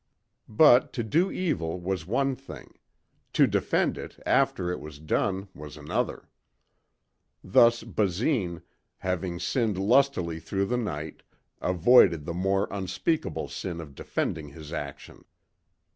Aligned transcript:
But 0.49 0.93
to 0.93 1.03
do 1.03 1.29
evil 1.31 1.79
was 1.79 2.07
one 2.07 2.35
thing. 2.35 2.73
To 3.33 3.45
defend 3.45 3.99
it 3.99 4.19
after 4.25 4.71
it 4.71 4.79
was 4.79 4.97
done 4.97 5.47
was 5.53 5.77
another. 5.77 6.27
Thus 7.43 7.83
Basine, 7.83 8.63
having 8.97 9.39
sinned 9.39 9.77
lustily 9.77 10.39
through 10.39 10.65
the 10.65 10.75
night, 10.77 11.21
avoided 11.61 12.25
the 12.25 12.33
more 12.33 12.67
unspeakable 12.71 13.47
sin 13.47 13.79
of 13.79 13.93
defending 13.93 14.47
his 14.49 14.73
action. 14.73 15.23